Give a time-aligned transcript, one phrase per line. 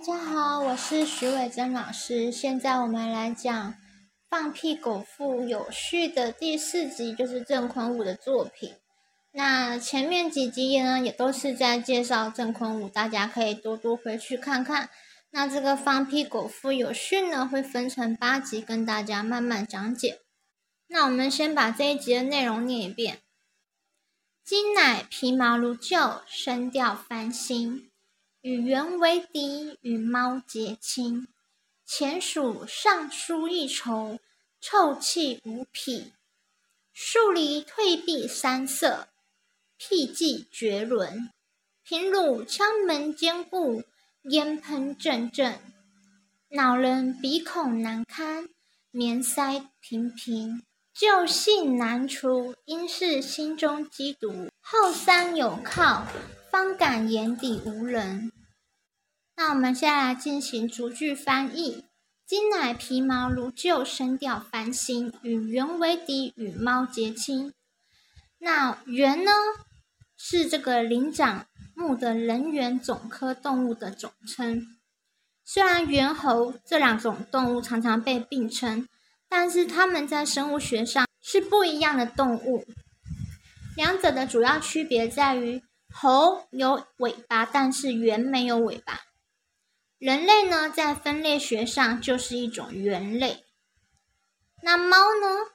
[0.00, 2.32] 大家好，我是徐伟珍老师。
[2.32, 3.72] 现在我们来讲
[4.30, 8.72] 《放屁狗妇有序》的第四集，就是郑坤武的作品。
[9.32, 14.88] 那前面几集呢，也都是在介绍郑坤武，大家可以多多回去看看。
[15.32, 20.20] 那这个《放屁狗妇有序》呢，会分成八集，跟大家慢慢讲解。
[20.86, 23.18] 那我们先把这一集的内容念一遍：
[24.42, 27.89] 金奶皮毛如旧，声调翻新。
[28.42, 31.28] 与猿为敌，与猫结亲。
[31.84, 34.18] 前属尚书一筹，
[34.62, 36.14] 臭气无匹。
[36.94, 39.08] 数离退避三舍，
[39.76, 41.30] 僻寂绝伦。
[41.82, 43.82] 平鲁羌门坚固，
[44.22, 45.60] 烟喷阵阵。
[46.48, 48.48] 恼人鼻孔难堪，
[48.90, 50.62] 绵腮频频。
[50.94, 54.48] 旧性难除，应是心中积毒。
[54.62, 56.06] 后山有靠。
[56.50, 58.32] 方敢眼底无人。
[59.42, 61.86] 那我们现在来进行逐句翻译。
[62.26, 67.54] 今乃皮毛如旧，声调翻新，与猿为敌，与猫结亲。
[68.40, 69.32] 那猿呢，
[70.14, 74.66] 是这个灵长目的人猿总科动物的总称。
[75.42, 78.86] 虽然猿猴这两种动物常常被并称，
[79.26, 82.66] 但是它们在生物学上是不一样的动物。
[83.74, 85.62] 两者的主要区别在于。
[85.92, 89.00] 猴有尾巴，但是猿没有尾巴。
[90.00, 93.44] 人类呢，在分类学上就是一种猿类。
[94.62, 95.50] 那猫呢？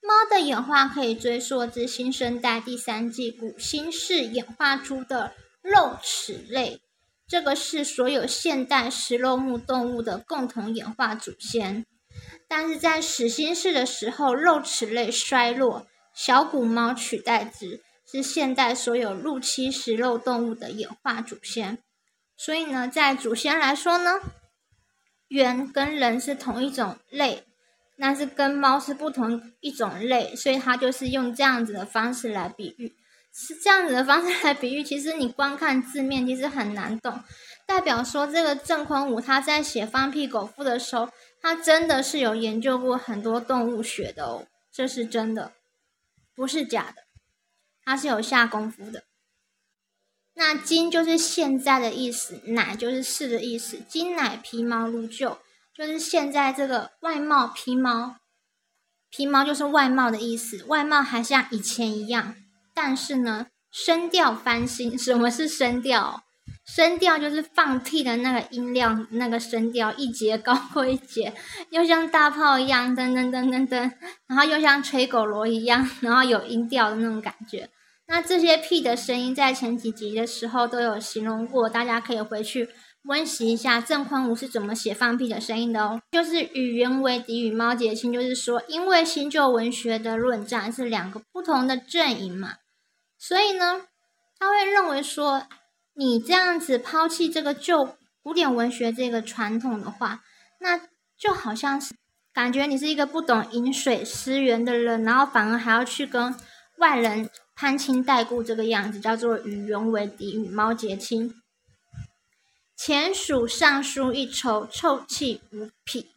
[0.00, 6.80] 猫的演化可以追溯至新生代第三纪古新世演化出的肉齿类，
[7.26, 11.84] 这个是所有现代食肉目动物的共同演化祖先。
[12.46, 17.82] 但是在始新世的时候，肉齿类衰落，小骨猫取代之。
[18.10, 21.82] 是现代所有陆栖食肉动物的演化祖先，
[22.38, 24.12] 所以呢，在祖先来说呢，
[25.26, 27.44] 猿跟人是同一种类，
[27.96, 32.94] 那是跟猫是不同一种类，所以它就是用这样子的方式来比喻，
[33.34, 34.84] 是这样子的方式来比喻。
[34.84, 37.24] 其实你光看字面其实很难懂，
[37.66, 41.10] 代表说这个郑坤武他在写放屁狗腹的时候，
[41.42, 45.52] 他真的是有研究过很多动物学的哦，这是真的，
[46.36, 47.02] 不是假的。
[47.84, 49.02] 他是有下功夫的。
[50.38, 53.80] 那今就是现在的意思，乃就是是的意思。
[53.88, 55.36] 今乃皮毛如旧，
[55.76, 58.14] 就是现在这个外貌皮毛，
[59.10, 62.36] 皮毛就是外貌的意思，外貌还像以前一样。
[62.72, 64.96] 但是呢，声调翻新。
[64.96, 66.22] 什么是声调？
[66.64, 71.34] 声调就是放屁的那个音量，那个声调一节高过一节，
[71.70, 73.90] 又像大炮一样噔噔噔噔噔，
[74.28, 77.68] 然后又像吹狗锣一样，然后有音调的那种感觉。
[78.10, 82.70] 那这些屁的声音，在前几集的时候都有形容过，大家可以回去
[83.02, 86.00] 温习一下郑坤武是怎么写放屁的声音的哦。
[86.12, 92.54] 就是与猿为敌，与猫结亲，就是说，因为新旧文学的论战是两个不同的阵营嘛，
[93.18, 93.82] 所以呢，
[94.38, 95.46] 他会认为说，
[95.94, 100.22] 你这样子抛弃这个旧古典文学这个传统的话，
[100.60, 100.80] 那
[101.18, 101.94] 就好像是
[102.32, 106.34] 感觉你是一个不懂饮水思源的人，然后反而还要去跟
[106.78, 107.28] 外人。
[107.60, 111.34] 攀亲带故这个样子叫做与人为敌，与猫结亲。
[112.76, 116.12] 前属尚书一筹，臭气无匹。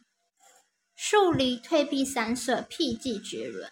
[0.94, 3.68] 数离退避三舍，僻寂绝伦。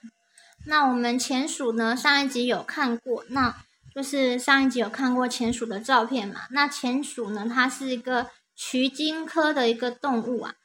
[0.67, 1.97] 那我们前蜀呢？
[1.97, 3.55] 上一集有看过，那
[3.95, 6.49] 就是上一集有看过前蜀的照片嘛？
[6.51, 7.47] 那前蜀呢？
[7.49, 10.57] 它是一个渠金科的一个动物啊。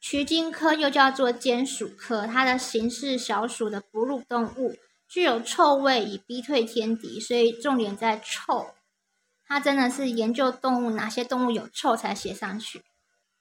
[0.00, 4.74] 渠金科又叫做尖鼠科，它的形似小鼠的哺乳动物。
[5.08, 8.74] 具有臭味以逼退天敌，所以重点在臭。
[9.46, 12.82] 它真的是研究动物哪些动物有臭才写上去。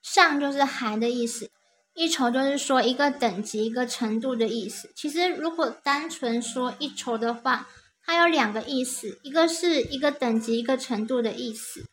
[0.02, 1.50] 上就是还的意思，
[1.96, 4.92] 一筹就是说一个等级、一个程度的意思。
[4.96, 7.68] 其实如果单纯说一筹的话，
[8.04, 11.86] 它有两个意思，一个是一个等级、一个程度的意思。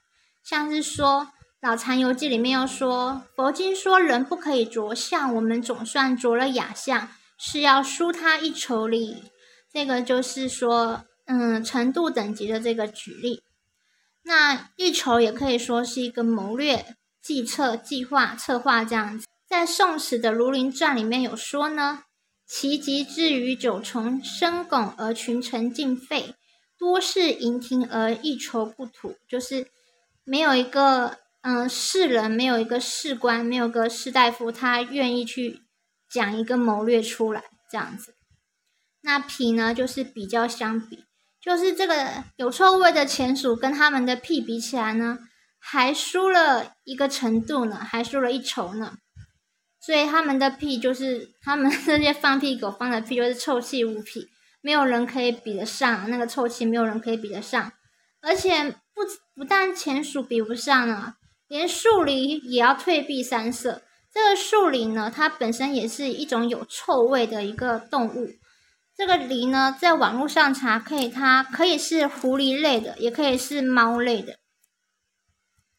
[0.44, 1.22] 像是说
[1.62, 7.09] 《老残游记》里面又说，佛经说人不可以着相，我们总算着了雅相，
[7.39, 9.32] 是要输他一筹哩。
[9.72, 13.42] 这个就是说，嗯，程度等级的这个举例。
[14.24, 19.27] 那一筹也可以说是一个谋略、计策、计划、策划这样子。
[19.48, 22.04] 在《宋史》的《庐陵传》里面有说呢
[22.47, 26.34] ：“其极至于九重深拱而群臣尽废，
[26.78, 29.66] 多事盈庭而一筹不吐。”就是
[30.24, 35.60] 没有一个嗯士人，没有一个士官，没有个士大夫，他愿意去
[36.09, 38.15] 讲一个谋略出来这样子。
[39.03, 41.04] 那屁呢，就是比较相比，
[41.41, 45.19] 就是这个有臭味的前鼠跟他们的屁比起来呢，
[45.59, 48.95] 还输了一个程度呢，还输了一筹呢。
[49.81, 54.28] 所以他们的屁就是他们 这些放屁狗放的屁，就是臭气无比，
[54.60, 57.72] 没有人可以比得上那个臭气，没有人可以比得上。
[58.21, 59.03] 而且不
[59.34, 61.15] 不但前鼠比不上呢，
[61.48, 63.83] 连树狸也要退避三舍。
[64.13, 68.28] 这个树狸呢，它本身也是一种有臭味的一个动物。
[69.03, 74.37] 这个狸呢，在网络上查，可以它可以是狐狸类的，也可以是猫类的。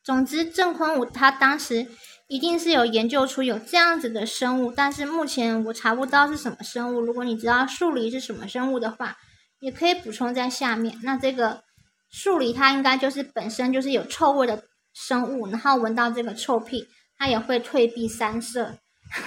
[0.03, 1.87] 总之，郑坤武他当时。
[2.27, 6.99] 一定是有研究出有这样子的生物，但是目前我查不到是什么生物。
[7.01, 9.17] 如果你知道树狸是什么生物的话，
[9.59, 10.97] 也可以补充在下面。
[11.03, 11.61] 那这个
[12.09, 16.87] 树狸它应该就是本身就是有臭味的生物，然后闻到这个臭屁，
[17.17, 18.77] 它也会退避三舍。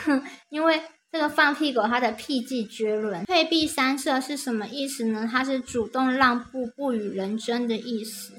[0.48, 0.82] 因为
[1.16, 5.26] 这个放屁狗它的屁迹绝伦，退避三舍是什么意思呢？
[5.32, 8.34] 它是主动让步，不与人争的意思。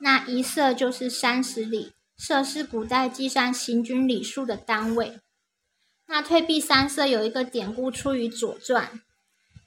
[0.00, 1.92] 那一舍就是三十里。
[2.18, 5.20] 舍是古代计算行军里数的单位。
[6.06, 8.84] 那退避三舍有一个典故出于《左传》。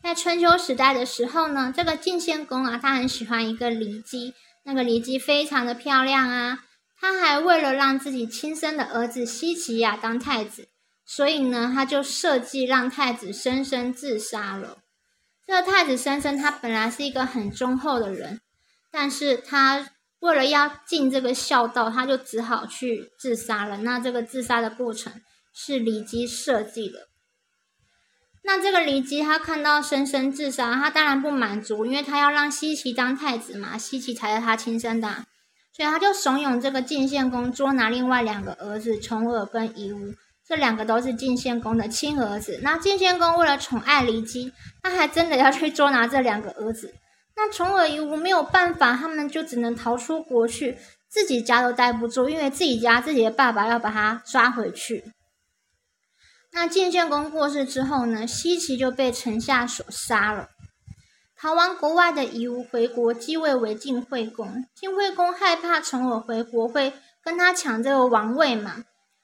[0.04, 4.36] 在春秋时代的时候呢，这个晋献公啊，他很喜欢一个骊姬，
[4.66, 6.66] 那个骊姬非常的漂亮啊。
[7.00, 10.68] 他还为了让自己亲生的儿子奚齐亚当太子，
[11.13, 14.78] 所以呢，他就设计让太子申生自杀了。
[15.46, 18.40] 这个太子申生他本来是一个很忠厚的人，
[18.90, 19.90] 但是他。
[20.22, 23.78] 为了要尽这个孝道，他就只好去自杀了。
[23.78, 25.12] 那这个自杀的过程
[25.52, 27.08] 是骊姬设计的。
[28.44, 35.25] 那这个骊姬他看到申生自杀，他当然不满足，因为他要让奚齐当太子嘛，奚齐才是他亲生的，
[35.75, 40.13] 所以他就怂恿这个晋献公捉拿另外两个儿子重耳跟夷吾，
[40.51, 42.59] 这两个都是晋献公的亲儿子。
[42.62, 44.51] 那晋献公为了宠爱骊姬，
[44.83, 46.94] 他还真的要去捉拿这两个儿子。
[47.38, 50.77] 那重耳夷吾没有办法，他们就只能逃出国去，
[51.07, 55.13] 自己家都待不住，因为自己家自己的爸爸要把他抓回去。
[56.51, 60.50] 那晋献公过世之后呢，西岐就被臣下所杀了。
[61.39, 66.92] 逃亡国外的夷吾回国继位为晋惠公，晋惠公害怕重耳回国会
[67.24, 68.83] 跟他抢这个王位嘛，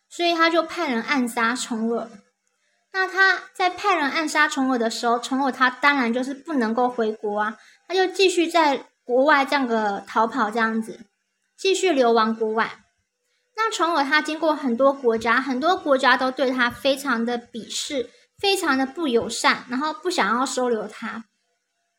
[0.10, 2.10] 所以他就派人暗杀重耳。
[2.94, 7.58] 那他在派人暗杀重耳的时候，重耳他当然就是不能够回国啊。
[7.88, 11.06] 他就继续在国外这样个逃跑，这样子
[11.58, 12.84] 继续流亡国外。
[13.56, 21.26] 那重耳他经过很多国家，很多国家都对他非常的鄙视，非常的不友善，然后不想要收留他。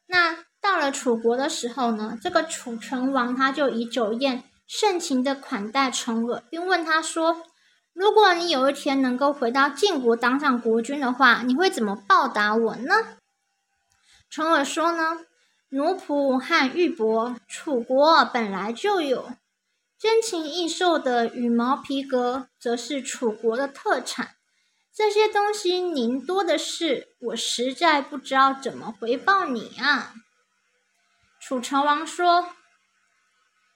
[0.06, 7.43] 那到了楚国的时候呢，这个楚成王他就以酒宴盛情的款待重耳，并问他说
[7.99, 13.19] ：“如果你有一天能够回到晋国当上国君的话，你会怎么报答我呢？”
[14.31, 15.25] 重耳说呢。
[15.71, 19.35] 奴仆和玉帛，楚国本来就有；
[19.99, 24.37] 珍禽异兽的羽毛皮革，则是楚国的特产。
[24.95, 30.15] 这些东西您多的是，我实在不知道怎么回报你啊。
[31.39, 32.49] 楚成王说：“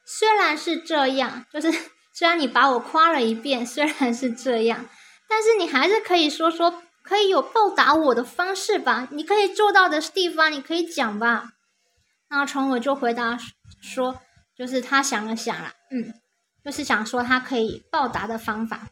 [0.06, 1.70] 虽然是这样，就是
[2.12, 4.86] 虽然你把我夸了一遍，虽然是这样，
[5.28, 9.08] 但是你还是可以说说，可以有报答我的方式吧？
[9.10, 11.52] 你可以做到的地方，你可以讲吧。”
[12.28, 13.38] 那重耳就回答
[13.80, 14.20] 说
[14.56, 16.14] ：“就是他想了想了，嗯，
[16.64, 18.88] 就是想说他可以报答的方法。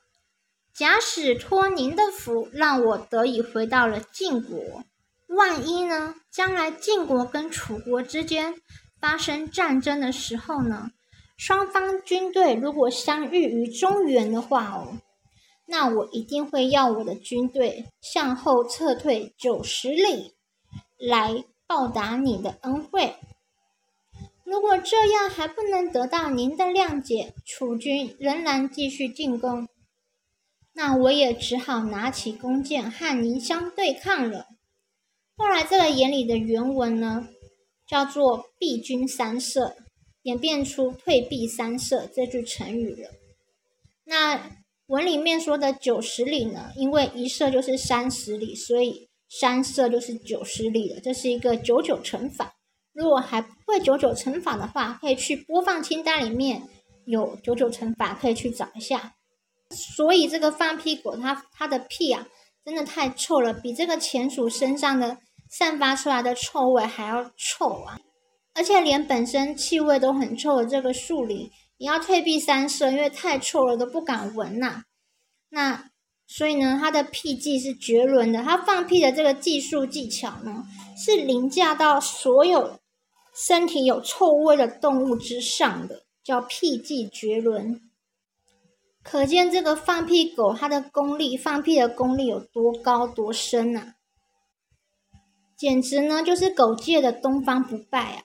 [0.74, 4.84] 假使托您的福，让我得以回到了晋国，
[5.29, 8.55] 万一呢，将来晋国跟楚国之间
[9.00, 10.91] 发生战争的时候呢，
[11.41, 14.99] 双方军队如果相遇于中原的话哦，
[15.67, 20.35] 那我一定会要我的军队向后撤退九十里，
[20.99, 23.15] 来报答你的恩惠。”
[24.44, 29.67] 如果这样还不能得到您的谅解，楚军仍然继续进攻，
[30.75, 34.44] 那我也只好拿起弓箭和您相对抗了。
[35.39, 37.29] 后来这个眼里的原文呢，
[37.87, 39.75] 叫做“避军三舍”，
[40.22, 43.10] 演变出“退避三舍”这句成语了。
[44.05, 51.00] 那文里面说的九十里呢，因为一舍就是三十里，所以三舍就是九十里了。
[51.00, 52.55] 这是一个九九乘法。
[52.93, 56.62] 如果还不会九九乘法的话，可以去播放清单里面
[57.06, 59.15] 有九九乘法，可以去找一下。
[59.70, 62.27] 所以这个放屁狗，它它的屁啊，
[62.65, 68.00] 真的太臭了，比这个田鼠身上的散发出来的臭味还要臭啊！
[68.54, 74.84] 而且连本身气味都很臭的这个树林，你要退避三舍，因为太臭了都不敢闻呐。
[75.50, 75.90] 那
[76.26, 80.64] 所以呢，它的屁技是绝伦的，它放屁的这个技术技巧呢，
[80.96, 82.78] 是凌驾到所有。
[83.32, 87.80] 身体有臭味的动物之上的叫屁技绝伦。
[89.02, 93.94] 可见这个放屁狗它的功力，放屁的功力有多高多深呐！
[95.56, 98.24] 简直呢就是狗界的东方不败啊！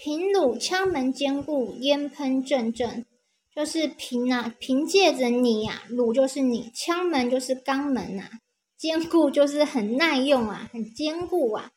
[0.00, 3.04] 平鲁腔门坚固，烟喷阵阵，
[3.52, 8.30] 就是凭啊，凭借着你呀，鲁就是你，腔门就是肛门呐，
[8.76, 11.72] 坚固就是很耐用啊，很坚固啊。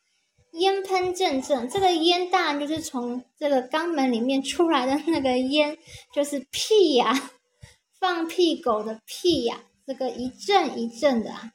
[0.52, 5.76] 烟喷阵阵，这个烟当然就是从这个肛门里面出来的那个烟，
[6.14, 7.32] 就是屁呀，
[7.98, 11.50] 放屁狗的屁呀，这个一阵一阵的啊。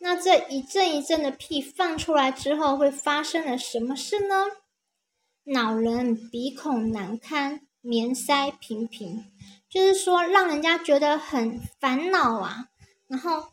[0.00, 4.44] 那这一阵一阵的屁放出来之后，会发生了什么事呢？
[5.44, 9.24] 恼人，鼻孔难堪，棉塞频频，
[9.68, 12.68] 就是说让人家觉得很烦恼啊，
[13.08, 13.48] 然后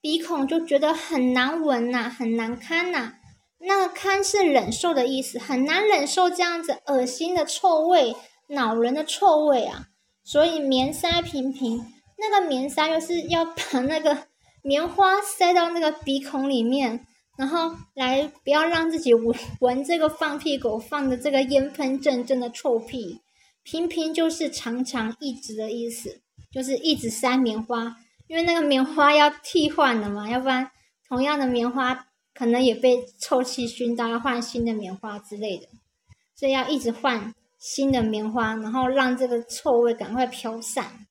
[0.00, 3.14] 鼻孔就觉得很难闻呐，很难堪呐。
[3.60, 8.16] 那个堪是忍受的意思，很难忍受这样子恶心的臭味，
[8.48, 9.86] 恼人的臭味啊。
[10.24, 11.80] 所以棉塞频频，
[12.18, 14.26] 那个棉塞又是要把那个
[14.62, 17.06] 棉花塞到那个鼻孔里面。
[17.38, 23.20] 然后来，不要让自己闻闻这个放屁狗放的这个烟喷阵阵的臭屁。
[23.62, 27.94] 频频就是常常一直的意思，就是一直塞棉花，
[28.26, 30.68] 因为那个棉花要替换的嘛，要不然
[31.06, 35.68] 同样的棉花可能也被臭气熏到，要换新的棉花之类的，
[36.34, 41.06] 所以要一直换新的棉花，然后让这个臭味赶快飘散。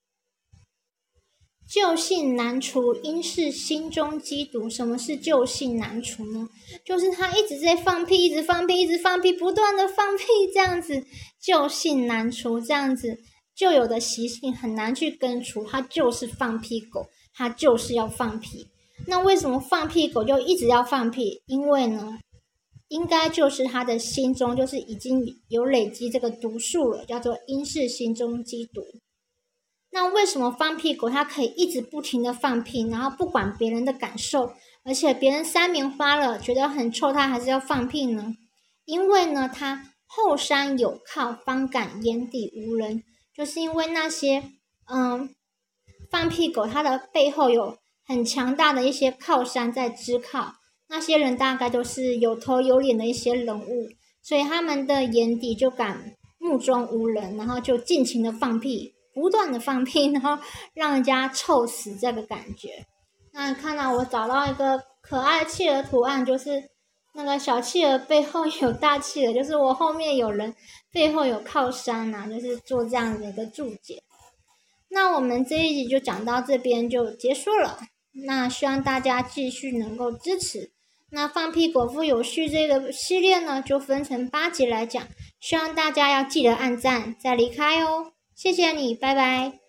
[1.70, 4.70] 旧性难除，应是心中积毒。
[4.70, 6.48] 什么是旧性难除呢？
[6.86, 11.04] 就是他一直在放屁，一直放屁，一直放屁，不断的放屁，这样子
[11.42, 13.20] 旧性难除，这样子
[13.54, 15.66] 旧有的习性很难去根除。
[15.66, 18.68] 他就是放屁狗，他就是要放屁。
[19.06, 21.42] 那为什么放屁狗就一直要放屁？
[21.48, 22.18] 因为呢，
[22.88, 28.82] 应该就是他的心中就是已经有累积这个毒素了，叫做因是心中积毒。
[29.98, 38.36] 那为什么放屁狗它可以一直不停的放屁，然后不管别人的感受，而且别人塞棉花了觉得很臭，它还是要放屁呢？
[38.86, 43.04] 因为呢，它后山有靠，方感眼底无人，
[43.36, 44.44] 就是因为那些
[44.86, 45.34] 嗯
[46.12, 47.76] 放屁狗它的背后有
[48.06, 50.54] 很强大的一些靠山在支靠，
[50.90, 53.88] 那些人大概都是有头有脸的一些人物，
[54.22, 58.94] 所以他们的眼底就敢目中无人，然后就尽情的放屁。
[59.20, 60.38] 不断的放屁，然后
[60.74, 62.86] 让人家臭死这个感觉。
[63.34, 66.70] 那看到我找到一个可爱企鹅图案，就是
[67.14, 70.56] 那个小企鹅背后有大企鹅，就是我后面有人
[70.92, 74.04] 背后有靠山呐，就是做这样的一个注解。
[74.90, 77.80] 那我们这一集就讲到这边就结束了。
[78.26, 80.72] 那希望大家继续能够支持。
[81.10, 85.08] 那放屁果腹有序这个系列呢，就分成八集来讲，
[85.40, 88.14] 希望大家要记得按赞再离开哦。
[88.38, 89.67] 谢谢你，拜拜。